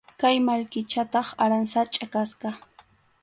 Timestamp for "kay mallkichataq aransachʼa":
0.21-2.05